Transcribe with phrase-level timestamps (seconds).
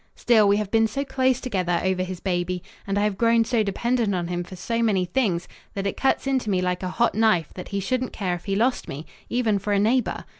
[0.15, 3.61] Still, we have been so close together over his baby, and I have grown so
[3.61, 7.13] dependent on him for so many things, that it cuts into me like a hot
[7.13, 10.25] knife that he shouldn't care if he lost me even for a neighbour.